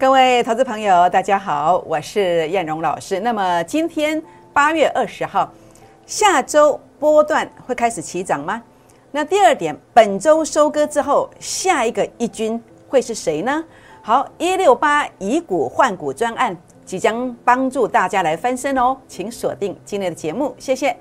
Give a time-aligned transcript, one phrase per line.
[0.00, 3.20] 各位投资朋友，大家好，我是燕荣老师。
[3.20, 5.52] 那么今天八月二十号，
[6.06, 8.62] 下周波段会开始起涨吗？
[9.10, 12.58] 那第二点，本周收割之后，下一个一军
[12.88, 13.62] 会是谁呢？
[14.00, 16.56] 好，一六八以股换股专案
[16.86, 20.96] 即将帮助大家来翻身哦，请锁定今天的节目，谢谢。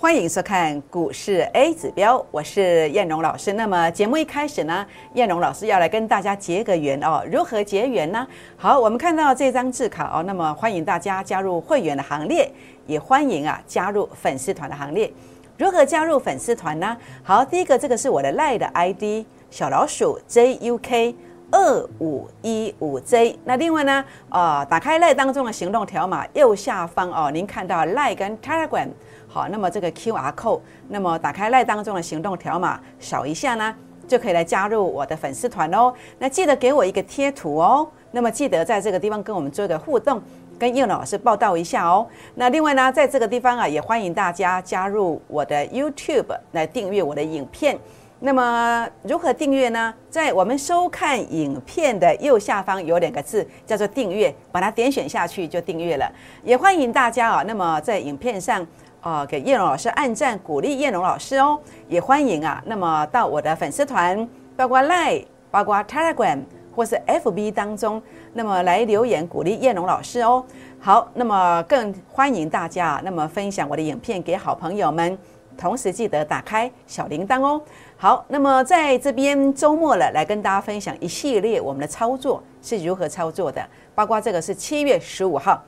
[0.00, 3.52] 欢迎收看股市 A 指标，我是燕荣老师。
[3.52, 7.22] 那么节目一开始呢，燕荣老师要来跟大家结个缘哦。
[7.30, 8.26] 如何结缘呢？
[8.56, 12.50] 好，我们看到这张字卡哦，那么欢迎大家加入会员的行列，
[12.86, 15.12] 也欢迎啊加入粉丝团的行列。
[15.58, 16.96] 如何加入粉丝团呢？
[17.22, 21.14] 好，第一个这个是我的赖的 ID 小老鼠 JUK
[21.50, 23.38] 二五一五 J。
[23.44, 28.88] 那另外呢，啊，打开赖当中的行动条码右下方哦，您看到赖跟 Telegram。
[29.32, 33.72] 好，那么这个 Q R code，那么打开赖当中的行动条码，扫一下呢，
[34.08, 35.94] 就可以来加入我的粉丝团哦。
[36.18, 37.88] 那记得给我一个贴图哦。
[38.10, 40.20] 那么记得在这个地方跟我们做一个互动，
[40.58, 42.04] 跟叶老师报道一下哦。
[42.34, 47.78] 那另外呢，在这个地方啊，也欢迎大家加入我的 YouTube 来订阅我的影片。
[48.22, 49.94] 那么如何订阅呢？
[50.10, 56.12] 在我们收看影片的右下方有两个字，叫做订阅，把它点选下去就订阅了。
[56.42, 58.66] 也欢迎大家啊，那么在影片上。
[59.00, 62.62] 啊，给叶龙老师按赞鼓励叶龙老师哦，也欢迎啊。
[62.66, 66.38] 那么到我的粉丝团，包括 Line、包括 Telegram
[66.76, 68.02] 或是 FB 当中，
[68.34, 70.44] 那么来留言鼓励叶龙老师哦。
[70.78, 75.16] 好，那么更欢迎大家那么分享我的影片给好朋友们，
[75.56, 77.62] 同时记得打开小铃铛哦。
[77.96, 85.62] 好，那么在这边周末了，来跟大家分享一系列我们的操作是如何操作的，包括这个是七月十五号，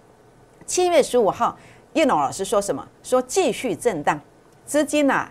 [0.67, 1.57] 七月十五号。
[1.95, 2.87] 叶龙老师说什么？
[3.03, 4.19] 说继续震荡，
[4.65, 5.29] 资金呐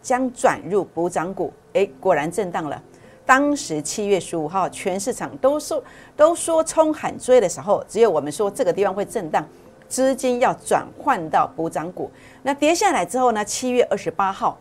[0.00, 1.52] 将转入补涨股。
[1.72, 2.80] 诶，果然震荡了。
[3.26, 5.82] 当时七月十五号，全市场都说
[6.14, 9.44] 都说冲喊追的时候，只有我们说这个地方会震荡，
[9.88, 12.08] 资金要转换到补涨股。
[12.42, 13.44] 那跌下来之后呢？
[13.44, 14.56] 七月二十八号，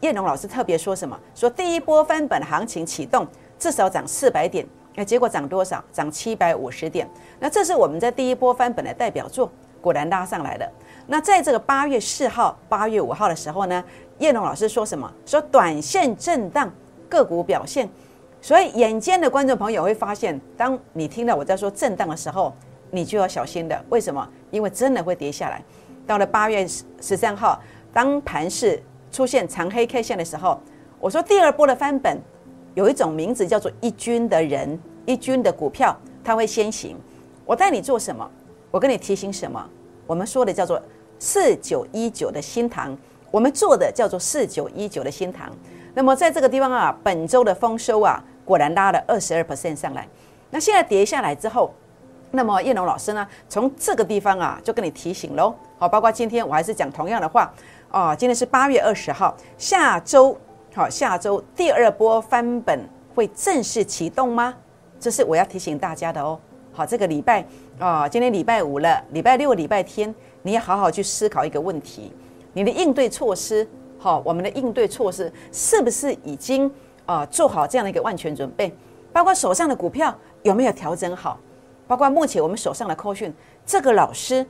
[0.00, 1.18] 叶龙老师特别说什么？
[1.34, 3.26] 说第一波翻本行情启动，
[3.58, 4.64] 至少涨四百点。
[4.94, 5.82] 那结果涨多少？
[5.90, 7.08] 涨七百五十点。
[7.40, 9.50] 那这是我们在第一波翻本的代表作，
[9.82, 10.66] 果然拉上来了。
[11.06, 13.84] 那在这个八月四号、八月五号的时候呢，
[14.18, 15.12] 叶龙老师说什么？
[15.26, 16.72] 说短线震荡，
[17.08, 17.86] 个股表现。
[18.40, 22.54] 所以眼尖的观众朋友会发现，当你听到我在说震荡的时候，
[22.90, 23.84] 你就要小心的。
[23.88, 24.26] 为什么？
[24.50, 25.62] 因为真的会跌下来。
[26.06, 27.60] 到了八月十三号，
[27.92, 30.60] 当盘市出现长黑 K 线的时候，
[30.98, 32.18] 我说第二波的翻本
[32.74, 36.96] 有一种名字叫做一军的人，一军的股票，它会先行。
[37.44, 38.28] 我带你做什么？
[38.72, 39.62] 我跟你提醒什么？
[40.06, 40.80] 我们说的叫做
[41.18, 42.96] 四九一九的新塘，
[43.30, 45.52] 我们做的叫做四九一九的新塘。
[45.92, 50.08] 那么在这个地方啊，本周的丰收啊，果然拉了二十二 percent 上来。
[50.50, 51.70] 那现在跌下来之后，
[52.30, 55.54] 那么叶龙老师呢，从这个地方啊，就跟你提醒喽。
[55.78, 57.52] 好，包括今天我还是讲同样的话
[57.90, 58.16] 哦。
[58.18, 60.34] 今天是八月二十号，下周
[60.74, 64.54] 好，下周第二波翻本会正式启动吗？
[64.98, 66.40] 这是我要提醒大家的哦。
[66.74, 67.44] 好，这个礼拜
[67.78, 72.10] 啊，今天礼拜五了，礼拜六、礼拜天，你要好好去思考一个问题：
[72.54, 73.68] 你的应对措施，
[73.98, 76.72] 好，我们的应对措施是不是已经
[77.04, 78.74] 啊做好这样的一个万全准备？
[79.12, 81.38] 包括手上的股票有没有调整好？
[81.86, 83.30] 包括目前我们手上的扣讯，
[83.66, 84.44] 这个老师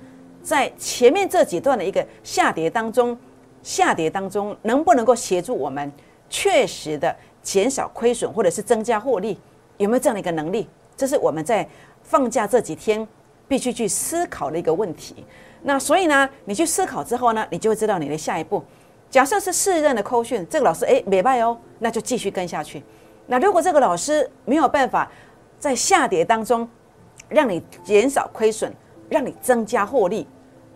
[0.44, 3.18] 在前面这几段的一个下跌当中，
[3.64, 5.90] 下跌当中能不能够协助我们
[6.30, 7.12] 确实的
[7.42, 9.36] 减少亏损，或者是增加获利？
[9.78, 10.68] 有没有这样的一个能力？
[10.96, 11.68] 这是我们在。
[12.02, 13.06] 放假这几天
[13.48, 15.24] 必须去思考的一个问题。
[15.62, 18.62] 那所以呢，你去思考之后呢，你就会知道你的下一步。
[19.10, 22.82] 假设是四任的扣讯，这个老师哎没败哦，那就继续跟下去。
[23.26, 25.10] 那如果这个老师没有办法
[25.58, 26.68] 在下跌当中
[27.28, 28.72] 让你减少亏损，
[29.08, 30.26] 让你增加获利，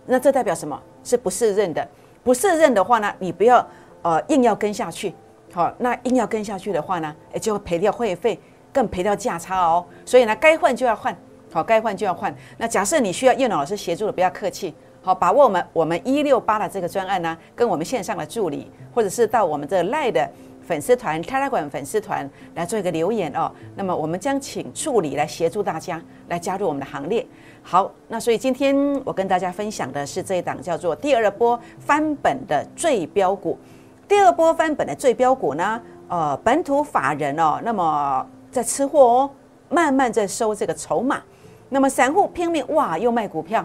[0.04, 0.80] 那这代表什么？
[1.02, 1.86] 是不适任的。
[2.22, 3.66] 不适任的话呢，你不要
[4.02, 5.14] 呃硬要跟下去。
[5.52, 8.38] 好，那硬要跟下去的话呢，哎就会赔掉会费。
[8.76, 11.16] 更赔掉价差哦，所以呢，该换就要换，
[11.50, 12.34] 好，该换就要换。
[12.58, 20.28] 那假设你需要叶老师协助的，不要客气，好，把握我们我们一六八的这个专案呢，跟我们线上的助理，或者是到我们这赖的
[20.66, 23.50] 粉丝团、泰拉馆粉丝团来做一个留言哦。
[23.74, 25.98] 那么我们将请助理来协助大家
[26.28, 27.26] 来加入我们的行列。
[27.62, 28.76] 好，那所以今天
[29.06, 33.58] 我跟大家分享的是这一档叫做第二波翻本的最标股。
[34.06, 38.24] 第二波翻本的最标股呢，呃本土法人哦，那么
[38.56, 39.30] 在吃货哦，
[39.68, 41.22] 慢慢在收这个筹码。
[41.68, 43.62] 那么散户拼命哇，又卖股票，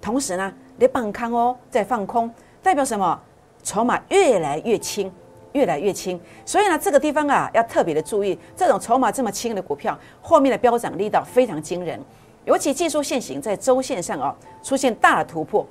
[0.00, 2.28] 同时呢，你放空哦，在放空，
[2.60, 3.16] 代表什么？
[3.62, 5.12] 筹码越来越轻，
[5.52, 6.20] 越来越轻。
[6.44, 12.00] 所以呢，这个地方啊，要特别的注意，这种筹码这么轻的股票，后面的飙涨力道非常惊人。
[12.44, 15.64] 尤其技术线型在周线上哦，出现大的突破，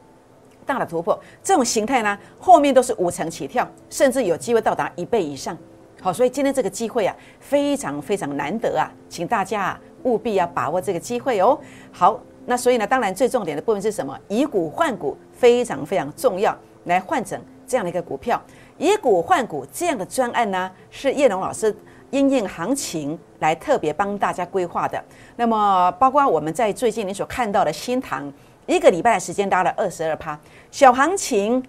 [0.66, 5.58] 大的突破，这种形态呢，后面都是五成起跳，甚至有机会到达一倍以上。
[6.02, 9.80] 好，所以今天这个机会啊，非常非常难得啊，请大家。
[10.04, 11.56] 务必要把握这个机会哦。
[11.92, 14.18] 好，那所以呢，当然最重点的部分是什么？
[14.28, 18.42] 以股换股非常非常重要，来换成这样的一个股票。
[18.80, 21.72] 以股换股这样的专案呢，是叶龙老师
[22.10, 25.00] 因应行情来特别帮大家规划的。
[25.36, 28.34] 那么，包括我们在最近你所看到的新塘，
[28.66, 30.36] 一个礼拜的时间拉了二十二趴，
[30.72, 31.64] 小行情，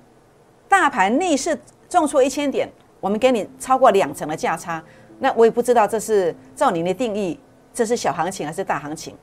[0.70, 2.66] 大盘逆势重挫一千点，
[3.02, 4.82] 我们给你超过两成的价差。
[5.18, 7.38] 那我也不知道这是照您的定义。
[7.74, 9.16] 这是小行情还是大行情？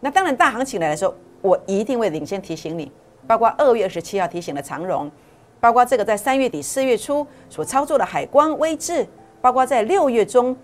[0.00, 2.90] 那当然，大行情来的时候，我一定会领先提醒你。
[3.26, 5.10] 包括二月二十七号提醒的长荣，
[5.58, 9.04] 包括这个在三月底四月初所操作的海光威智，
[9.40, 10.56] 包括在六月中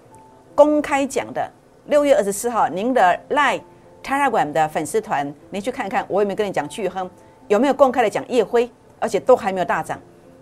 [0.54, 1.50] 公开讲的
[1.86, 3.60] 六月二十四号您的 Line
[4.04, 7.10] Telegram 的粉丝团，您去看看，我有没有跟你讲巨亨，
[7.48, 8.70] 有没有公开的讲夜辉，
[9.00, 9.98] 而且都还没有大涨，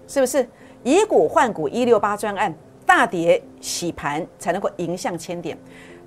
[0.06, 0.46] 是不是？
[0.82, 2.54] 以股换股一六八专案
[2.86, 5.56] 大跌洗盘才能够迎向千点。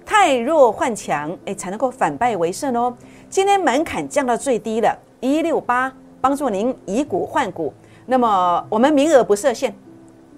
[0.06, 2.96] 太弱换强，哎，才能够反败为胜哦。
[3.30, 7.74] 今天门槛降到最低了，一六八，帮助您以股换股。
[8.06, 9.74] 那么我们名额不设限，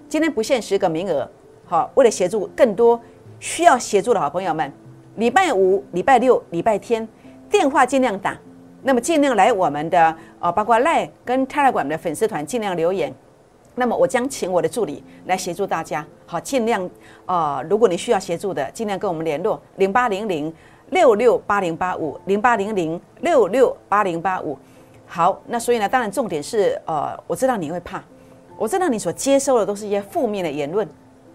[0.08, 1.28] 今天不限十个名额。
[1.64, 3.00] 好，为了协助更多
[3.40, 4.72] 需要协助的好朋友们，
[5.16, 7.06] 礼拜五、礼拜六、礼拜天
[7.50, 8.38] 电话尽量打，
[8.82, 13.12] 那么尽量来我们的呃，包括赖跟 Telegram 的粉丝团尽量留言。
[13.78, 16.88] 那么我将请我的助理来协助大家，好，尽量
[17.26, 20.52] 啊，如果你需要协助的，尽量跟我们联络零八零零
[20.90, 24.58] 六六八零八五零八零零六六八零八五。
[25.06, 28.02] 好，那所以呢，当然重点是呃，我知道你会怕，
[28.56, 30.88] 我知道你所接收的都是一些负面的言论，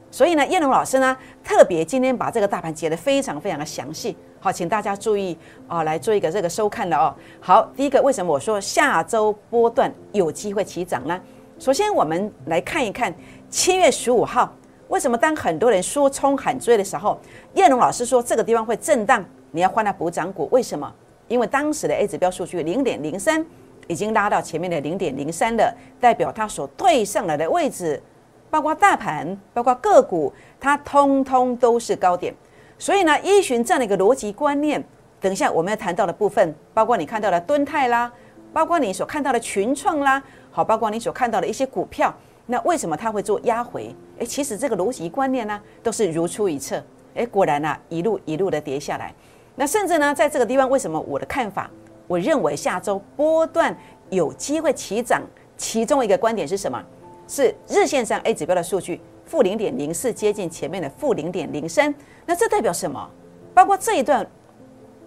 [0.09, 7.15] 所以呢，叶龙老师呢特别今天把这个大盘解得非常非常的详细，好，请大家注意啊，来做一个这个收看了哦。
[7.39, 11.21] 好，第一个为什么我说下周波段有机会起涨呢？
[11.61, 13.13] 首先，我们来看一看
[13.47, 14.51] 七月十五号，
[14.87, 17.19] 为什么当很多人说冲喊追的时候，
[17.53, 20.49] 叶龙老师说这个地方会震荡，你要换到补涨股？
[20.51, 20.91] 为什么？
[21.27, 23.45] 因为当时的 A 指标数据零点零三
[23.85, 28.01] 已经拉到前面的零点零三了，代表它所对上来的位置，
[28.49, 32.33] 包括大盘，包括个股，它通通都是高点。
[32.79, 34.83] 所以呢，依循这样的一个逻辑观念，
[35.19, 38.11] 等一下我们要谈到的部分，包括你看到的敦泰啦，
[38.51, 40.23] 包括你所看到的群创啦。
[40.51, 42.13] 好，包括你所看到的一些股票，
[42.45, 43.95] 那为什么它会做压回？
[44.19, 46.83] 诶，其实这个逻辑观念呢，都是如出一辙。
[47.13, 49.13] 诶，果然呢，一路一路的跌下来。
[49.55, 51.69] 那甚至呢，在这个地方，为什么我的看法，
[52.07, 53.75] 我认为下周波段
[54.09, 55.21] 有机会起涨？
[55.57, 56.83] 其中一个观点是什么？
[57.27, 61.93] 是日线上 A 指标的数据负零点零四，接近前面的负零点零三。
[62.25, 63.09] 那这代表什么？
[63.53, 64.25] 包括这一段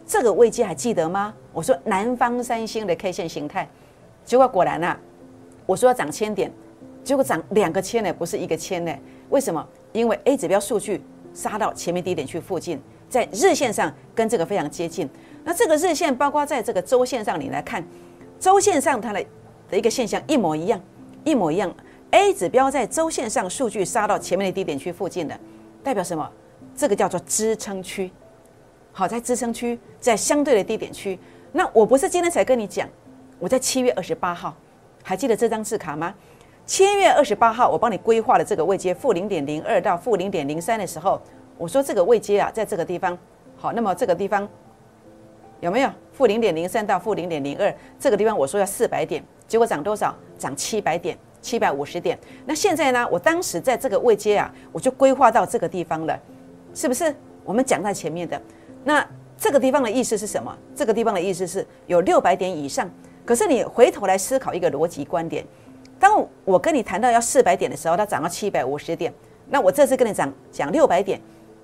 [0.07, 1.35] 这个位阶还记得吗？
[1.53, 3.69] 我说南方三星的 K 线形态，
[4.25, 4.99] 结果果然啊。
[5.67, 6.51] 我说要涨千点，
[7.03, 8.93] 结果涨两个千呢，不是一个千呢？
[9.31, 9.67] 为什么？
[9.93, 11.03] 因为 A 指标数据
[11.33, 15.09] 杀到前面低点去附近，在日线上跟这个非常接近。
[15.45, 17.85] 那这个日线包括在这个周线上，你来看，
[18.39, 19.25] 周线上它的
[19.71, 20.81] 的一个现象一模一样，
[21.25, 21.75] 一模一样。
[22.11, 25.39] A 指标在周线上数据杀到前面的低点区附近的，
[25.83, 26.31] 代表什么？
[26.77, 28.11] 这个叫做支撑区。
[28.93, 31.19] 好，在支撑区，在相对的低点区。
[31.53, 32.89] 那我不是今天才跟你讲，
[33.39, 34.55] 我在七月二十八号。
[35.07, 36.15] 还记得这张字卡吗？
[36.65, 41.21] 七月二十八号，我帮你规划了这个位阶负零点零二到负零点零三的时候，
[41.59, 43.17] 我说这个位阶啊，在这个地方，
[43.55, 44.49] 好，那么这个地方
[45.61, 47.73] 有没有负零点零三到负零点零二？
[48.01, 50.17] 这个地方我说要四百点，结果涨多少？
[50.39, 52.19] 涨七百点，七百五十点。
[52.47, 53.07] 那现在呢？
[53.13, 56.19] 我当时在这个位阶啊，我就规划到这个地方了，
[56.75, 57.15] 是不是？
[57.45, 58.41] 我们讲在前面的，
[58.85, 59.07] 那
[59.37, 60.57] 这个地方的意思是什么？
[60.75, 62.91] 这个地方的意思是有六百点以上。
[63.25, 65.45] 可是你回头来思考一个逻辑观点，
[65.99, 69.13] 当我跟你谈到要四百点的时候，它涨到七百五十点，
[69.49, 71.21] 那我这次跟你讲讲六百点，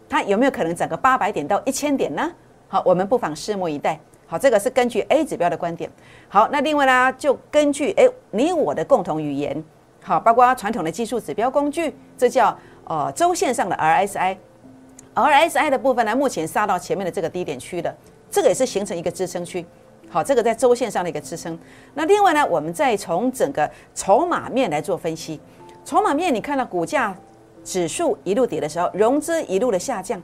[0.09, 2.33] 它有没有可能涨个八百点到一千点呢？
[2.69, 4.01] 好，我们不妨拭目以待。
[4.27, 5.91] 好，这个是根据 A 指标的观点。
[6.29, 9.63] 好，那另外呢，就根据诶你我的共同语言，
[10.03, 17.93] 好，包括传统的技术指标工具，这叫呃周线上的 RSI，RSI 的部分呢，目前杀到前面的这个低点区的，
[18.31, 19.67] 这个也是形成一个支撑区。
[20.13, 21.57] 好，这个在周线上的一个支撑。
[21.95, 25.41] 那另外呢，我们再从整个筹码面来做分析。
[25.85, 27.17] 筹码面，你看到股价
[27.63, 30.21] 指数一路跌的时候，融资一路的下降，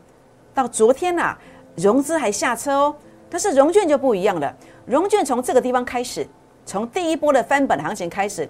[0.52, 1.38] 到昨天呐，
[1.76, 2.96] 融资还下车哦。
[3.30, 4.52] 但是融券就不一样了，
[4.86, 6.26] 融券从这个地方开始，
[6.64, 8.48] 从第一波的翻本行情开始，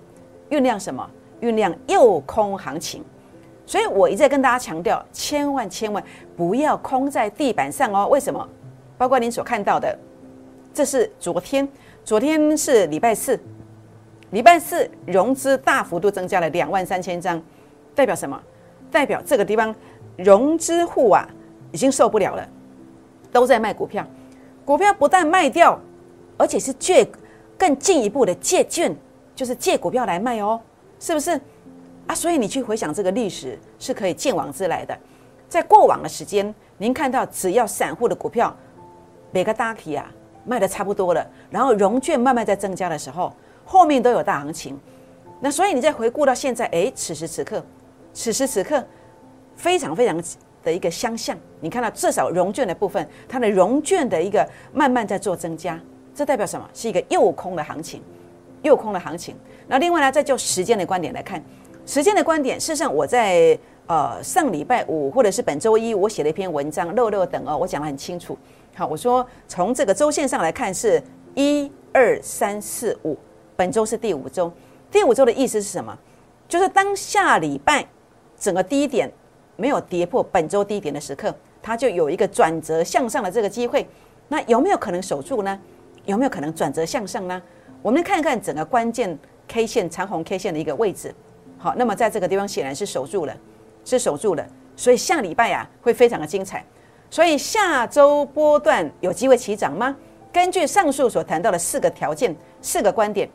[0.49, 1.07] 酝酿什么？
[1.43, 3.05] 酝酿诱空行情。
[3.67, 6.03] 所以我一再跟大家强调，千万千万
[6.35, 8.09] 不要空在地板上哦。
[8.09, 8.49] 为什么？
[8.97, 9.99] 包括您所看到的，
[10.77, 11.67] 这是昨天，
[12.05, 13.41] 昨天是礼拜四，
[14.33, 17.43] 礼拜四融资大幅度增加了两万三千张，
[17.95, 18.39] 代表什么？
[18.91, 19.75] 代表这个地方
[20.19, 21.27] 融资户啊
[21.73, 22.47] 已经受不了了，
[23.33, 24.07] 都在卖股票，
[24.67, 25.81] 股票不但卖掉，
[26.37, 27.09] 而且是借
[27.57, 28.95] 更进一步的借券，
[29.35, 30.61] 就是借股票来卖哦，
[31.01, 31.41] 是不是？
[32.07, 34.95] 啊，所以你去回想这个历史是可以见往之来的，
[35.49, 38.55] 在过往的时间，您看到只要散户的股票
[39.31, 40.13] 每个大体啊
[40.47, 43.33] 卖的差不多了，然后融券慢慢在增加的时候，
[43.65, 44.79] 后面都有大行情。
[45.41, 47.63] 那所以你再回顾到现在，哎，此时此刻，
[48.15, 48.83] 此时此刻
[49.55, 50.23] 非常非常
[50.65, 51.37] 的一个相像。
[51.61, 55.79] 你看到至少融券的部分，它的融券的一个慢慢在做增加，
[56.15, 56.67] 这代表什么？
[56.73, 58.01] 是一个诱空的行情，
[58.63, 59.35] 诱空的行情。
[59.67, 61.43] 那另外呢，再就时间的观点来看。
[61.85, 68.37] 时间的观点，事实上我在呃上礼拜五或者是本周一，我写了一篇文章，六六等哦，我讲的很清楚。
[68.79, 71.03] 好，我说从这个周线上来看是
[71.35, 73.17] 一二三四五，
[73.57, 74.53] 本周是第五周。
[74.91, 75.97] 第五周的意思是什么？
[76.47, 77.87] 就是当下礼拜
[78.39, 79.11] 整个低点
[79.57, 83.89] 没有跌破本周低点的时刻，它就有一个转折向上的这个机会。
[84.29, 85.59] 那有没有可能守住呢？
[86.05, 87.43] 有没有可能转折向上呢？
[87.81, 89.19] 我们看一看整个关键
[89.49, 91.15] K 线长红 K 线的一个位置。
[91.57, 93.35] 好，那么在这个地方显然是守住了，
[93.87, 96.63] 是守住了，所以下礼拜呀会非常的精彩。
[97.11, 99.97] 所以下周波段有机会起涨吗？
[100.33, 103.29] 根据上述所谈到的四个条件、四个观点，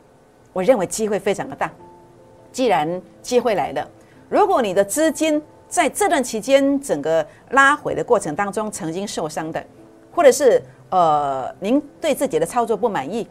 [0.52, 1.70] 我认为机会非常的大。
[2.52, 3.88] 既然机会来了，
[4.28, 9.64] 如果你的资金在这段期间整个拉回的过程当中曾经受伤的，
[10.14, 13.26] 或者是呃您对自己的操作不满意，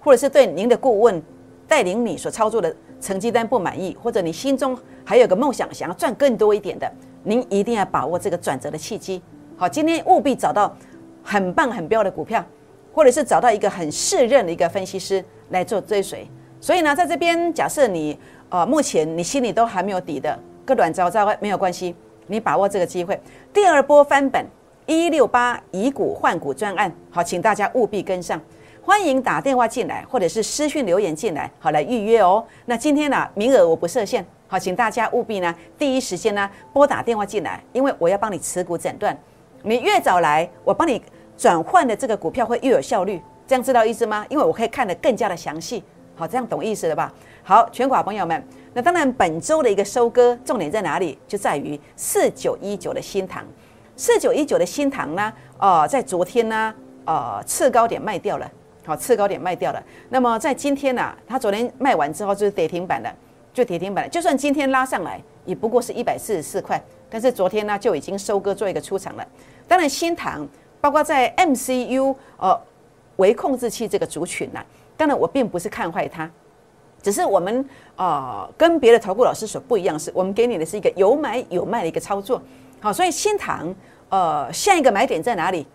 [0.00, 1.22] 或者是对您的顾问
[1.66, 2.74] 带领你所操作的。
[2.98, 6.90] 成绩单不满意，或者你心中还有个梦想，想要赚更多一点的，
[7.22, 9.20] 您一定要把握这个转折的契机。
[9.58, 10.76] 好，今天务必找到
[11.22, 12.44] 很棒很标的股票，
[12.92, 16.28] 或者是找到一个很适任的一个分析师来做追随。
[16.60, 18.18] 所以呢，在这边假设你
[18.50, 21.96] 呃目前你心里都还没有底的，个软糟糟没有关系，
[22.26, 23.18] 你把握这个机会。
[23.50, 24.44] 第二波翻本
[24.84, 28.38] 一六八以股换股专案，好，请大家务必跟上。
[28.82, 32.44] 欢迎打电话进来，或者是私讯留言进来，好来预约哦。
[32.66, 39.16] 那今天呢，名额我不设限，好，请大家务必呢第一时间呢拨打电话进来，因为我要帮你持股诊断。
[39.68, 41.02] 你越早来，我帮你
[41.36, 44.24] 转换的这个股票会越有效率，这样知道意思吗？
[44.28, 45.82] 因为我可以看得更加的详细，
[46.14, 47.12] 好，这样懂意思了吧？
[47.42, 48.40] 好，全国朋友们，
[48.74, 51.18] 那当然本周的一个收割重点在哪里？
[51.26, 53.44] 就在于四九一九的新塘，
[53.96, 56.72] 四九一九的新塘呢，呃，在昨天呢，
[57.04, 58.48] 呃，次高点卖掉了。
[58.84, 59.82] 好，次高点卖掉了。
[60.10, 63.12] 那么在今天呢，它昨天卖完之后就是跌停板了，
[63.52, 64.08] 就跌停板了。
[64.08, 66.80] 就算今天拉上来，也不过是一百四十四块。
[67.08, 69.24] 但是昨天呢，就已经收割做一个出场了。
[69.68, 70.46] 当然，新塘
[70.80, 72.58] 包括在 MCU 呃
[73.16, 74.60] 微控制器这个族群呢，
[74.96, 76.30] 当然我并不是看坏它，
[77.02, 82.40] 只是我们呃跟别的投顾老师所不一样，是我们给你的是一个有买有卖的一个操作。
[82.80, 83.74] 好，所以新塘
[84.08, 85.66] 呃下一个买点在哪里？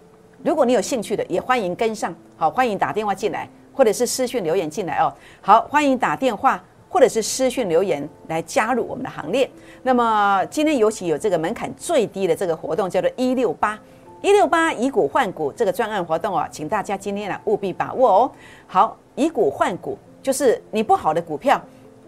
[0.44, 2.16] 如果你有兴趣的，也欢迎跟上。
[2.38, 5.14] 好，欢迎打电话进来，或者是私讯留言进来哦。
[5.42, 9.50] 好，欢迎打电话或者是私讯留言来加入我们的行列。
[9.84, 13.80] 那么今天尤其有这个门槛最低的这个活动，叫做一六八
[14.22, 18.32] 一六八以股换股这个专案活动啊，请大家今天呢务必把握哦。
[18.68, 21.60] 好，以股换股就是你不好的股票，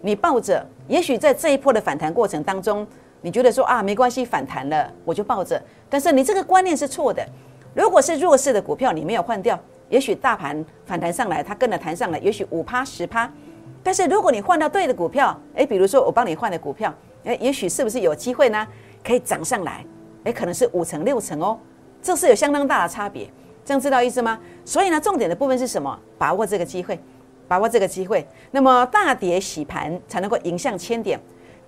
[0.02, 2.86] 你抱着，也许在这一波的反弹过程当中，
[3.22, 7.26] 你觉得说啊没关系，反弹了我就抱着，但是你这个观念是错的。
[7.74, 13.28] 如果是弱势的股票，你没有换掉，也许大盘反弹上来，它跟着弹上来，也许五趴十趴。
[13.84, 18.66] 但是如果你换到对的股票，诶，比如说我帮你换的股票，诶，也许是不是有机会呢？
[19.04, 19.84] 可以涨上来，
[20.24, 21.56] 诶，可能是五成六成哦，
[22.02, 23.30] 这是有相当大的差别。
[23.64, 24.40] 这样知道意思吗？
[24.64, 25.96] 所以呢，重点的部分是什么？
[26.18, 26.98] 把握这个机会，
[27.46, 28.26] 把握这个机会。
[28.50, 31.20] 那么大跌洗盘才能够迎向千点，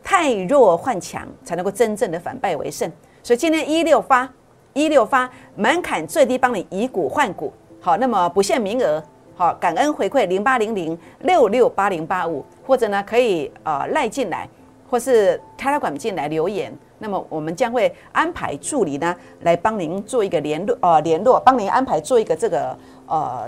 [0.03, 2.91] 太弱换强才能够真正的反败为胜。
[3.23, 4.29] 所以今天一六发。
[4.73, 9.03] 一六发门槛最低，帮你以股换股，好，那么不限名额，
[9.39, 14.49] 好，感恩回馈零八零零六六八零八五，或者呢可以呃赖进来，
[14.89, 22.75] 或是开拉管进来留言，那么我们将会安排助理呢来帮您做一个联络，呃联络，帮您安排做一个这个
[23.07, 23.47] 呃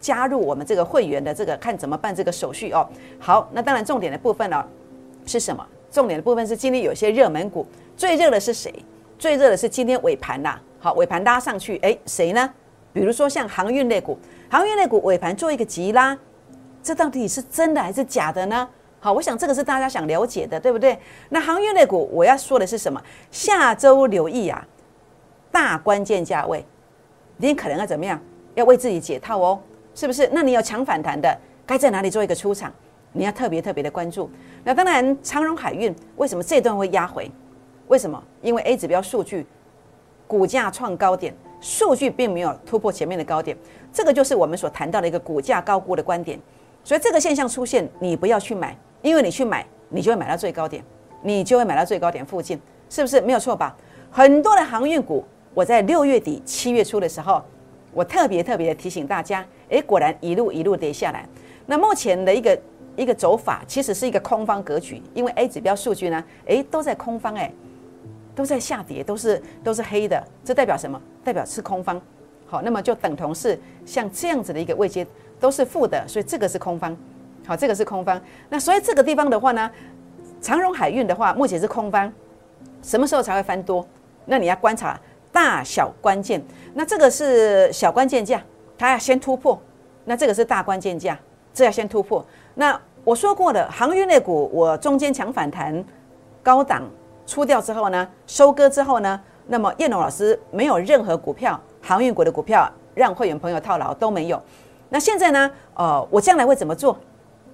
[0.00, 2.84] 加入我们这个会员的这个看怎么办这个手续哦。
[3.20, 4.64] 好，那当然重点的部分呢
[5.24, 5.64] 是什么？
[5.88, 7.64] 重点的部分是今天有些热门股，
[7.96, 8.74] 最热的是谁？
[9.20, 10.58] 最热的是今天尾盘呐。
[10.80, 12.52] 好，尾盘拉上去，哎，谁呢？
[12.92, 14.18] 比如说像航运类股，
[14.52, 16.14] 航运类股尾盘做一个急拉，
[16.82, 18.68] 这到底是真的还是假的呢？
[19.00, 20.98] 好，我想这个是大家想了解的，对不对？
[21.30, 23.02] 那航运类股我要说的是什么？
[23.30, 24.62] 下周留意啊，
[25.50, 26.62] 大关键价位，
[27.38, 28.20] 你可能要怎么样？
[28.54, 29.58] 要为自己解套哦，
[29.94, 30.28] 是不是？
[30.30, 32.70] 那你有强反弹的，该在哪里做一个出场？
[33.12, 34.30] 你要特别特别的关注。
[34.62, 37.30] 那当然，长荣海运为什么这段会压回？
[37.88, 38.22] 为什么？
[38.42, 39.46] 因为 A 指标数据
[40.26, 41.34] 股价创高点。
[41.62, 43.56] 数据并没有突破前面的高点，
[43.92, 46.38] 这个就是我们所谈到的一个股价高估的观点。
[46.82, 50.82] 所以这个现象出现，你不要去买，因为你去买，你就会买到最高点，
[51.22, 53.76] 你就会买到最高点附近，是不是没有错吧？
[54.10, 57.40] 很多的航运股，我在六月底、七月初的时候，
[57.94, 61.24] 我特别特别的提醒大家，诶，果然一路一路跌下来。
[61.66, 62.60] 那目前的一个
[62.96, 67.54] 一个走法，其实是一个空方格局，因为 A 指标数据呢，诶，都在空方，诶。
[68.34, 70.98] 都在下跌，都是都是黑的，这代表什么？
[71.24, 72.00] 代表是空方。
[72.46, 75.06] 好，那么就等同是像这样子的一个位阶
[75.40, 76.96] 都是负的，所以这个是空方。
[77.46, 78.20] 好，这个是空方。
[78.48, 79.70] 那所以这个地方的话呢，
[80.40, 82.12] 长荣海运的话，目前是空方，
[82.82, 83.86] 什么时候才会翻多？
[84.26, 85.00] 那你要观察
[85.32, 86.42] 大小关键。
[86.74, 88.42] 那这个是小关键价，
[88.76, 89.60] 它要先突破。
[90.04, 91.18] 那这个是大关键价，
[91.54, 92.24] 这要先突破。
[92.54, 95.84] 那我说过的航运类股，我中间强反弹，
[96.42, 96.82] 高档。
[97.24, 99.18] 出掉之后呢，收割之后呢，
[99.52, 104.42] 那么叶龙老师没有任何股票，航运股的股票让会员朋友套牢都没有。
[104.88, 106.98] 那现在呢，呃，我将来会怎么做？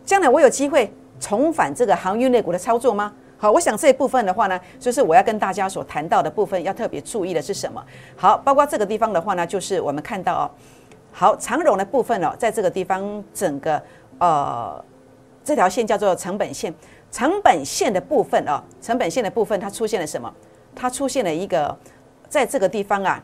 [0.04, 3.12] 将来我有机会重返这个航运类股的操作吗？
[3.36, 7.84] 好，我想这一部分的话呢，就是我要跟大家所谈到的部分，要特别注意的是什么？
[8.16, 10.50] 好，包括这个地方的话呢，就是我们看到哦，
[11.10, 13.82] 好长荣的部分哦，在这个地方整个
[14.18, 14.84] 呃
[15.42, 16.72] 这条线叫做成本线。
[17.10, 20.32] 成本线的部分哦，成本线的部分它出现了什么？
[20.78, 21.76] 它出现了一个
[22.28, 23.20] 在这个地方啊，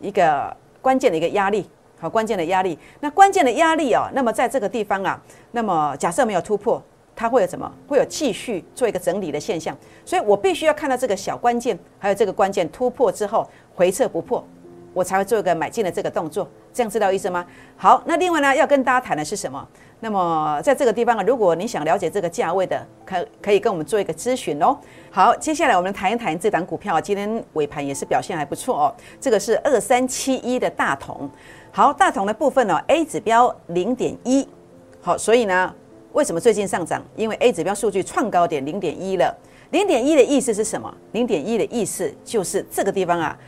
[0.00, 1.66] 一个关键的一个压力，
[1.98, 2.78] 好，关键的压力。
[3.00, 5.18] 那关键的压力哦，那么在这个地方啊，
[5.52, 6.82] 那么假设没有突破，
[7.16, 7.72] 它会有什么？
[7.88, 9.74] 会有继续做一个整理的现象。
[10.04, 14.44] 所以我必须要看到这个小关键，还有这个关键突破之后回撤不破，
[14.92, 16.48] 我才会做一个买进的这个动作。
[16.72, 17.44] 这样知道意思吗？
[17.76, 19.66] 好，那另外呢，要跟大家谈的是什么？
[20.00, 24.76] 那么在这个地方啊，如果你想了解这个价位的，可可以跟我们做一个咨询哦。
[25.10, 28.94] 好，接下来我们谈一谈这档股票，今天尾盘也是表现还不错哦。
[29.20, 31.30] 这个是二三七一的大同。
[31.70, 34.48] 好，大同的部分呢，A 指标零点一。
[35.00, 35.72] 好，所以呢，
[36.12, 37.02] 为什么最近上涨？
[37.14, 39.32] 因为 A 指标数据创高点零点一了。
[39.70, 40.92] 零点一的意思是什么？
[41.12, 43.38] 零点一的意思就是这个地方啊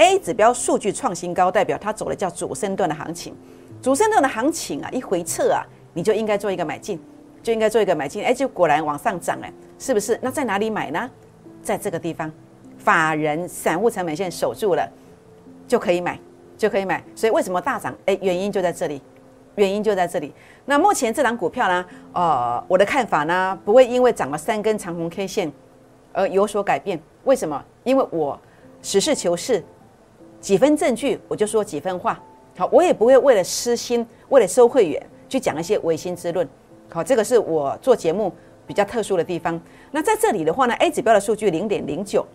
[0.00, 3.36] ，A 指标数据创新高，代表它走的叫主升段的行情。
[3.82, 6.98] 主升段的行情啊，一回撤啊，你就应该做一个买进，
[7.42, 10.18] 就应该做一个买进，哎，就果然往上涨哎，是不是？
[10.22, 11.10] 那在哪里买呢？
[11.62, 12.32] 在这个地方，
[12.78, 14.90] 法人散户成本线守住了，
[15.68, 16.18] 就可以买，
[16.56, 17.04] 就可以买。
[17.14, 17.94] 所以为什么大涨？
[18.06, 19.02] 哎，原因就在这里，
[19.56, 20.32] 原因就在这里。
[20.64, 21.84] 那目前这档股票呢，
[22.14, 25.52] 呃，我的看法呢，不会因为涨了三根长红 K 线
[26.14, 26.98] 而有所改变。
[27.24, 27.62] 为什么？
[27.84, 28.38] 因为我
[28.80, 29.62] 实事求是，
[30.40, 32.20] 几分证据我就说几分话。
[32.56, 36.46] 好，我也不会为了私心，为了收会员去讲一些违心之论。
[36.88, 38.32] 好，这个是我做节目
[38.66, 39.58] 比较特殊的地方。
[39.92, 42.26] 那在这里的话呢，A 指标的数据零点零九，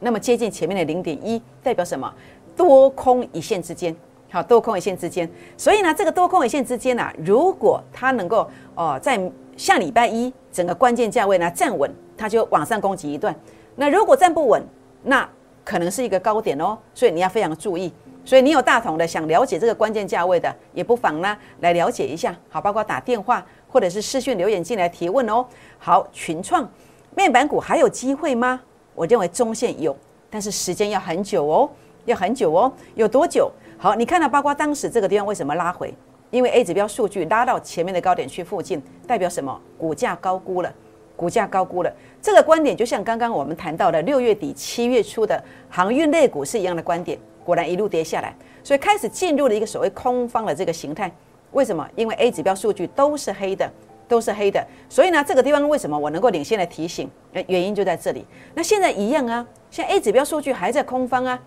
[0.00, 2.12] 那么接近前面的零点一，代表什么？
[2.56, 3.94] 多空一线之间。
[4.30, 5.28] 好，多空一线之间。
[5.56, 9.20] 所以呢，这个多空一线之间呢，如果它能够哦，在
[9.56, 13.34] 下礼拜一整个关键价位呢站稳，它就往上攻击一段。
[13.76, 14.60] 那如果站不稳，
[15.02, 15.28] 那
[15.64, 16.78] 可能是一个高点哦。
[16.94, 17.92] 所以你要非常注意。
[18.24, 22.34] 所以你有大同的想了解这个关键价位的，也不妨呢来了解一下。
[22.48, 25.44] 好，包括打电话或者是私讯留言进来提问哦。
[25.78, 26.66] 好，群创
[27.14, 28.60] 面板股还有机会吗？
[28.94, 29.94] 我认为中线有，
[30.30, 31.68] 但是时间要很久哦，
[32.06, 32.72] 要很久哦。
[32.94, 33.50] 有多久？
[33.76, 35.92] 好，你看到包括当时这个地方为什么拉回？
[36.30, 39.60] 因为 A 指标数据拉到前面的高点区附近，代表什么？
[39.76, 40.72] 股价高估了，
[41.16, 41.92] 股价高估了。
[42.20, 47.18] 这个观点就像刚刚我们谈到的六月底七月初的航运类股是一样的观点。
[47.44, 51.12] 果然一路跌下来，所以开始进入了一个所谓空方的这个形态。
[51.52, 51.86] 为什么？
[51.94, 53.70] 因为 A 指标数据都是黑的，
[54.08, 54.66] 都是黑的。
[54.88, 57.06] 所以呢，这个地方为什么我能够领先的提醒？
[57.46, 58.24] 原因就在这里。
[58.54, 61.38] 那现在一样啊，现在 A 指标数据还在空方啊，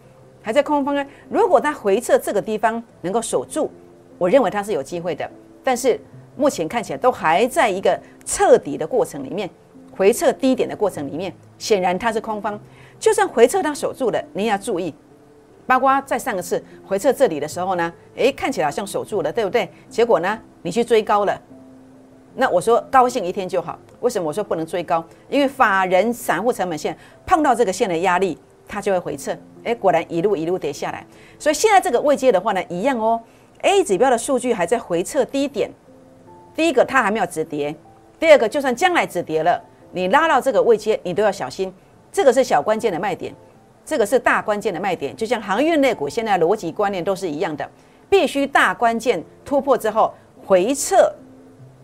[0.44, 1.04] 还在空方啊。
[1.30, 3.72] 如果它回撤这个地方能够守住，
[4.20, 5.28] 我认为它是有机会的。
[5.64, 6.00] 但是
[6.38, 9.50] 目前看起来都还在一个彻底的过程里面，
[9.92, 12.58] 回撤低点的过程里面，显然它是空方。
[13.00, 14.94] 就算回撤它守住了，你也要注意。
[15.66, 19.70] 包括在上一次回撤这里的时候呢，诶，看起来好像守住了，对不对？
[19.90, 21.42] 结果呢，你去追高了，
[22.36, 23.78] 那我说高兴一天就好。
[24.00, 25.04] 为什么我说不能追高？
[25.28, 29.36] 因为法人散户成本线碰到这个线的压力，它就会回撤。
[29.64, 31.06] 哎，果然一路一路跌下来。
[31.38, 33.20] 所以现在这个位阶的话呢，一样哦。
[33.62, 35.70] A 指标的数据还在回撤低点。
[36.58, 37.72] 第一个，它还没有止跌；
[38.20, 41.72] 第二个，就算将来止跌了，你拉到这个位阶，你都要小心。
[42.12, 43.32] 这个是小关键的卖点，
[43.86, 45.16] 这个是大关键的卖点。
[45.16, 47.70] 就像航运类股，现在逻辑观念都是一样的，
[48.10, 50.12] 必须大关键突破之后
[50.44, 51.14] 回撤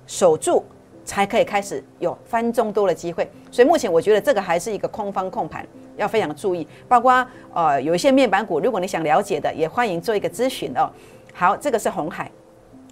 [0.08, 0.66] 守住，
[1.06, 3.30] 才可以开始有翻中多的机会。
[3.52, 5.64] 所以目前我觉得这个还是一个空方控盘，
[5.98, 6.68] 要非常注意。
[6.88, 10.90] 包括呃有一些面板股，如果你想了解的，也欢迎做一个咨询哦。
[11.32, 12.32] 好，这个是红海，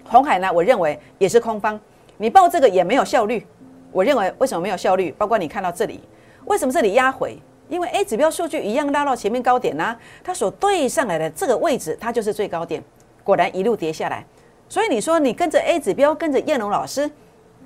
[0.03, 1.79] 红海呢，我认为也是空方，
[2.17, 3.45] 你报这个也没有效率。
[3.91, 5.13] 我认为为什么没有效率？
[5.17, 6.01] 包括你看到这里。
[6.45, 7.37] 为什么这里压回？
[7.69, 12.83] 因为 A 指标数据一样拉到前面高点呢，它所对上来的这个位置，它就是最高点。
[13.23, 14.25] 果然一路跌下来。
[14.67, 17.09] 所以你说你跟着 A 指标，跟着燕龙老师，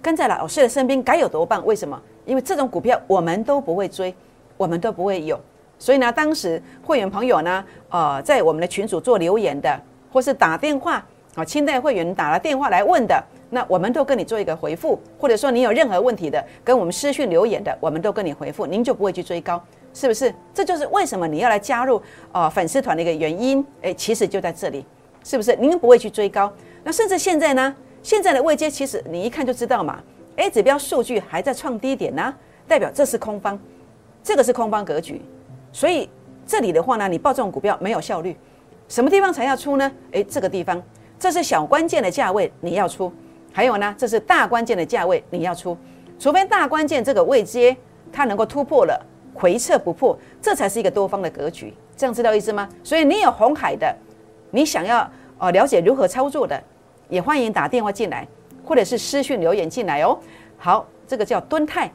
[0.01, 1.65] 跟在老师的身边，该有多棒？
[1.65, 1.99] 为什么？
[2.25, 4.13] 因为这种股票我们都不会追，
[4.57, 5.39] 我们都不会有。
[5.77, 9.79] 所以呢，当时会员朋友呢，呃，在我们的群组做留言的，
[10.11, 13.23] 或是打电话啊，清代会员打了电话来问的。
[13.51, 20.33] 那我们都跟你做一个回复，或者说你有任何问题的，跟我们私讯留言的，我们都跟你回复，您就不会去追高，是不是？
[20.53, 23.65] 这就是为什么你要来加入呃粉丝团的一个原因。
[23.81, 24.85] 诶，其实就在这里，
[25.23, 25.55] 是不是？
[25.57, 26.51] 您不会去追高，
[26.83, 27.75] 那甚至现在呢？
[28.01, 29.99] 现在的位阶其实你一看就知道嘛
[30.35, 32.33] ，A 指标数据还在创低点呢，
[32.67, 33.57] 代表这是空方，
[34.23, 35.21] 这个是空方格局，
[35.71, 36.09] 所以
[36.45, 38.35] 这里的话呢，你报这种股票没有效率，
[38.87, 39.91] 什么地方才要出呢？
[40.11, 40.81] 诶，这个地方，
[41.25, 43.11] 这是小关键的价位，你要出。
[43.51, 45.75] 还有呢，这是大关键的价位，你要出，
[46.19, 47.75] 除非大关键这个位阶
[48.13, 51.73] 它能够突破了，回撤不破，这才是一个多方的格局。
[51.97, 52.69] 这样知道意思吗？
[52.83, 53.91] 所以你有红海的，
[54.51, 55.09] 你想要
[55.39, 56.61] 呃了解如何操作的，
[57.09, 58.27] 也欢迎打电话进来，
[58.63, 60.15] 或者是私讯留言进来哦。
[60.59, 61.91] 好，这个叫敦泰，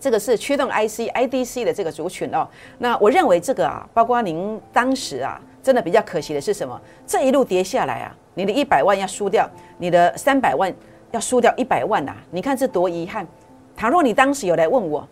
[0.00, 2.48] 这个是驱动 IC IDC 的这个族群哦。
[2.78, 6.82] 那我认为这个啊，包括您当时啊，真的比较可惜的是什么？
[7.06, 8.16] 这一路跌下来啊。
[8.36, 10.72] 你的一百万要输掉，你的三百万
[11.10, 12.14] 要输掉一百万呐！
[12.30, 13.26] 你看这多遗憾。
[13.74, 15.08] 倘若你当时有来问我，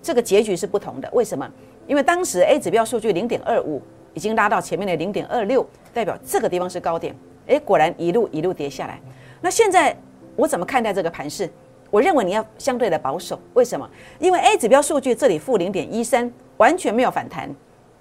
[0.00, 1.10] 这个结局是不同的。
[1.12, 1.50] 为什么？
[1.88, 3.82] 因为当时 A 指标数据零点二五
[4.14, 7.12] 已经拉到前面的零点二六，代表这个地方是高点。
[7.48, 9.00] 诶，果然一路一路跌下来。
[9.40, 9.96] 那现在
[10.36, 11.50] 我怎么看待这个盘势？
[11.90, 13.40] 我认为你要相对的保守。
[13.54, 13.90] 为什么？
[14.20, 17.52] 因为 A 指标数据这里负零点一三，完全没有反弹，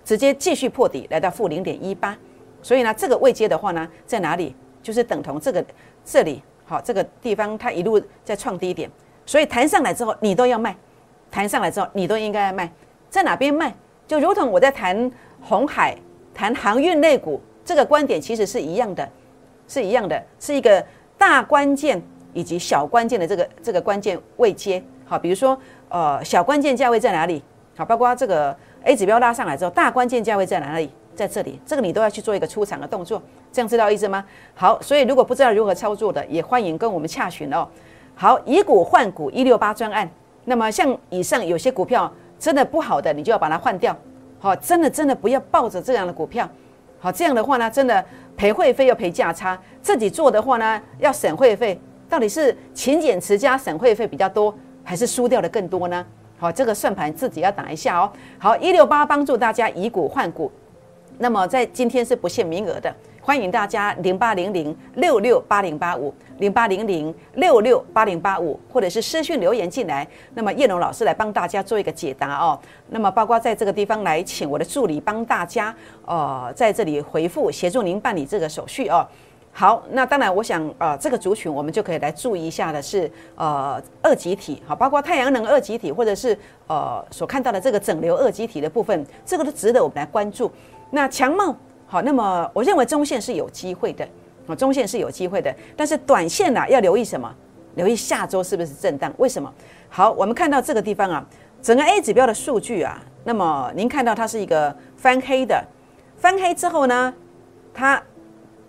[0.05, 2.15] 直接继续破底来到负零点一八。
[2.61, 4.55] 所以呢，这个位阶的话呢，在哪里？
[4.83, 5.63] 就是等同这个
[6.03, 8.89] 这里，好，这个地方它一路在创低点，
[9.27, 10.75] 所以弹上来之后你都要卖，
[11.29, 12.71] 弹上来之后你都应该卖，
[13.07, 13.71] 在哪边卖？
[14.07, 15.95] 就如同我在谈红海、
[16.33, 19.07] 谈航运类股，这个观点其实是一样的，
[19.67, 20.83] 是一样的，是一个
[21.15, 22.01] 大关键
[22.33, 24.83] 以及小关键的这个这个关键位阶。
[25.05, 25.55] 好，比如说
[25.89, 27.43] 呃小关键价位在哪里？
[27.77, 30.89] 好，包括这个 A 指标拉上来之后，大关键价位在哪里？
[31.21, 34.25] 在这里，这个你都要去做一个出场的动作，这样知道意思吗？
[34.55, 37.67] 好，所以如果不知道如何操作的，也欢迎跟我们洽询哦。
[38.15, 40.09] 好，以股换股一六八专案，
[40.45, 43.95] 那么像以上有些股票真的不好的，你就要把它换掉。
[44.39, 46.49] 好，真的真的不要抱着这样的股票。
[46.99, 48.03] 好，这样的话呢，真的
[48.35, 51.79] 赔会费又赔价差，自己做的话呢，要省会费，
[52.09, 54.51] 到底是勤俭持家省会费比较多，
[54.83, 56.03] 还是输掉的更多呢？
[56.39, 58.11] 好，这个算盘自己要打一下哦。
[58.39, 60.51] 好，一六八帮助大家以股换股。
[61.21, 72.59] 那么在今天是不限名额的，欢迎大家零八零零六六八零八五零八零零六六八零八五，或者是私讯留言进来，那么叶龙老师来帮大家做一个解答哦。
[72.89, 75.73] 那么包括在这个地方来请我的助理帮大家，
[76.07, 79.07] 呃，在这里回复协助您办理这个手续哦。
[79.53, 90.51] 好，那当然我想，呃，这个族群我们就可以来注意一下的是，呃，二极体，好，包括太阳能二极体，或者是呃所看到的这个整流二极体的部分，这个都值得我们来关注。
[90.91, 91.55] 那强梦
[91.87, 94.07] 好，那么我认为中线是有机会的，
[94.47, 97.33] 啊，中线是有机会的，但是短线呢要留意什么？
[97.75, 99.13] 留意下周是不是震荡？
[99.17, 99.51] 为什么？
[99.89, 101.25] 好，我们看到这个地方啊，
[101.61, 105.63] 整个 A 指标的数据啊，那么您看到它是一个翻黑的，
[106.17, 107.13] 翻黑之后呢，
[107.73, 108.01] 它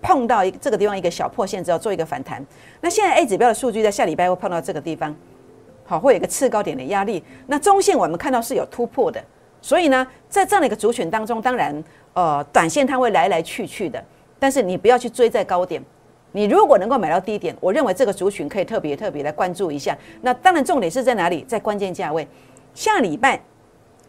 [0.00, 2.44] 碰到一这个地方一个小破线之后做一个反弹，
[2.80, 5.14] 那现在 A 指标的数据在下礼拜会碰到这个地方，
[5.84, 9.22] 好，会有一个次高点的压力，那中线我们看到是有突破的。
[9.62, 14.04] 所以呢，在这样的一个族群当中，当然，呃，短线它会来来去去的，
[14.38, 15.82] 但是你不要去追在高点。
[16.32, 19.96] 你如果能够买到低点，我认为这个族群可以特别特别来关注一下。
[20.22, 21.44] 那当然，重点是在哪里？
[21.46, 22.26] 在关键价位。
[22.74, 23.40] 下礼拜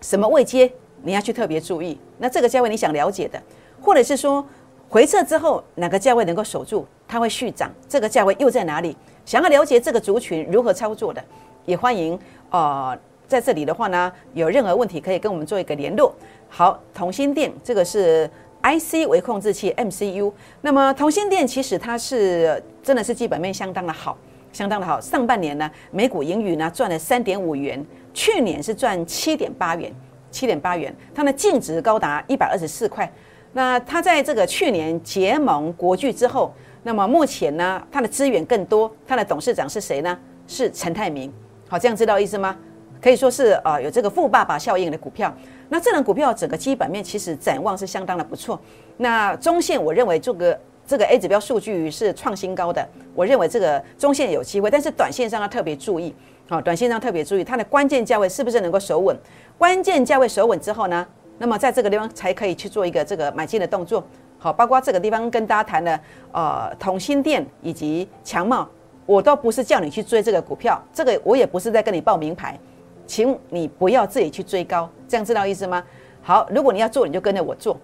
[0.02, 0.72] 什么位阶
[1.04, 2.00] 你要去特别注意？
[2.18, 3.42] 那这个价位你想了解的，
[3.82, 4.46] 或者是说
[4.90, 7.70] 回撤之后哪个价位能够守住，它会续涨？
[7.88, 8.96] 这个价位又在哪里？
[9.26, 11.24] 想要了解这个族群如何操作的，
[11.66, 12.18] 也欢迎
[12.50, 16.14] 呃在这里的话呢，有任何问题可以跟我们做一个联络。
[16.50, 18.30] 好，同心电这个是
[18.62, 20.32] IC 微控制器 MCU，
[20.62, 24.18] 那么同心电其实它是真的是基本面相当的好。
[24.52, 27.84] 相当的好，上半年呢，每股盈余呢赚了三点五元，
[28.14, 29.92] 去年是赚七点八元，
[30.30, 33.12] 七点八元，它的净值高达一百二十四块。
[33.54, 40.16] 那它在这个去年结盟国巨之后，那么目前呢，它的资源更多，它的董事长是谁呢？
[40.48, 41.34] 是陈泰明。
[41.68, 42.56] 好，这样知道意思吗？
[43.04, 45.32] 可以说是呃有这个富爸爸效应的股票。
[45.68, 48.58] 那这轮股票整个基本面其实展望是相当的不错。
[48.98, 50.58] 那中线我认为这个。
[50.86, 52.86] 这个 A 指标数据是创新高的，
[53.16, 56.14] 我认为这个中线有机会，但是短线上要特别注意。
[56.50, 59.18] 好，短线上特别注意它的关键价位是不是能够守稳？
[59.58, 64.04] 关键价位守稳之后呢，那么在这个地方才可以去做一个这个买进的动作。
[64.38, 65.98] 好，包括这个地方跟大家谈的
[66.34, 68.68] 呃同心店以及强茂，
[69.06, 72.60] 我都不是叫你去追这个股票，这个我也不是在跟你报名牌，
[73.06, 75.84] 请你不要自己去追高，这样知道意思吗？
[76.22, 77.78] 好，如果你要做，你就跟着我做。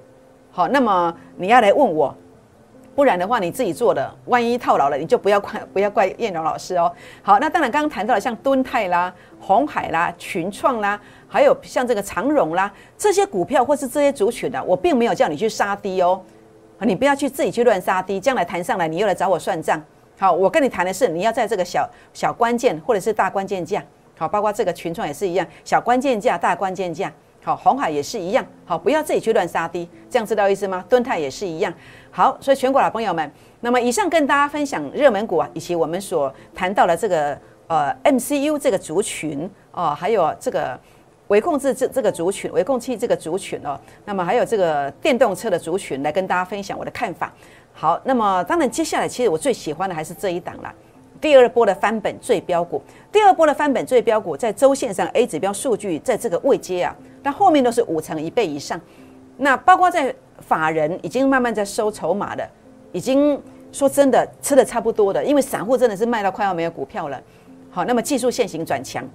[0.51, 2.15] 好，那么你要来问我。
[2.95, 6.91] 不然的话，你自己做的，万一套牢了，你就不要怪不要怪燕荣老师哦。
[7.21, 16.21] 好，那当然刚刚谈到了像敦泰啦、红海啦、群创啦，还有像这个长荣啦这些股票或是这些族群的，我并没有叫你去杀低哦，
[16.79, 19.81] 你不要去自己去乱杀低，将来谈上来你又来找我算账。
[20.17, 23.81] 好，我跟你谈的是你要在这个小小关键或者是大关键价，
[24.19, 27.09] 好，包括这个群创也是一样，小关键价、大关键价。
[27.41, 30.83] 好，红海也是一样，好，不要自己去乱杀低，这样知道意思吗？
[30.89, 31.73] 敦泰也是一样，
[32.11, 40.77] 好，所以全国老朋友们，那么以上跟大家分享热门股啊，以及我们所谈到的这个呃 MCU 这个族群哦，还有这个
[41.29, 47.31] 微控制这这个族群，微控器这个族群哦，那么还有这个电动车的族群，来跟大家分享我的看法。
[47.71, 50.75] 好，那么当然接下来其实我最喜欢的还是这一档了。
[51.21, 58.79] 第二波的翻本最标股，第二波的翻本最标股，在周线上 A 指标数据在这个位阶啊，但后面都是五成一倍以上。
[59.37, 62.47] 那包括在法人已经慢慢在收筹码的，
[62.91, 67.21] 已经说真的吃的差不多的，因为散户真的是卖到快要没有股票了。
[67.69, 69.07] 好，那么技术线型转强，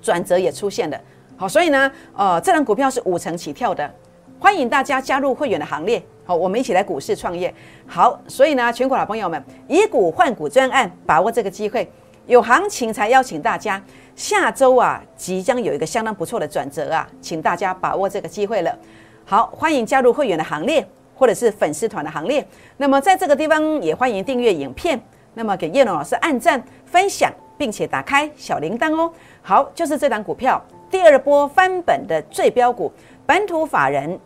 [0.00, 1.00] 转折也出现了。
[1.36, 3.92] 好，所以呢，呃，这张股票是五成起跳的，
[4.38, 6.02] 欢迎大家加入会员的行列。
[6.24, 7.52] 好，我们一起来股市创业。
[7.86, 11.90] 好，所以呢，全国老朋友们，以股换股专案，把握这个机会，
[12.26, 13.82] 有行情才邀请大家。
[14.14, 18.78] 下周啊，即将有一个相当不错的转折啊，请大家把握这个机会了。
[19.24, 22.46] 好，欢迎加入会员的行列，或者是粉丝团的行列。
[22.76, 25.00] 那么在这个地方也欢迎订阅影片，
[25.34, 29.12] 那么给叶龙老师按赞、分享，并且打开小铃铛哦。
[29.42, 32.92] 好，就是这档股票，第二波翻本的最标股，
[33.26, 34.20] 本土法人。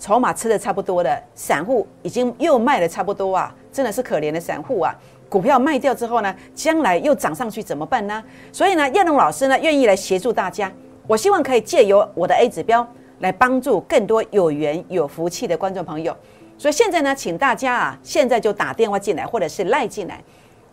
[0.00, 4.92] 筹码吃的差不多了散户已经又卖的差不多啊，真的是可怜的散户啊！
[5.28, 8.24] 股票卖掉之后呢，将来又涨上去怎么办呢？
[8.50, 10.72] 所以呢，叶龙老师呢愿意来协助大家，
[11.06, 12.84] 我希望可以借由我的 A 指标
[13.18, 16.16] 来帮助更多有缘有福气的观众朋友。
[16.56, 20.24] 所以现在呢，请大家啊，现在就打电话进来，或者是赖进来，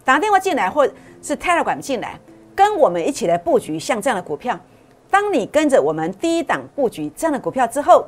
[0.06, 0.88] 打电话进来，或
[1.22, 2.18] 是 Telegram 进来，
[2.56, 4.58] 跟我们一起来布局像这样的股票。
[5.12, 8.08] 当你跟着我们第一档布局这样的股票之后，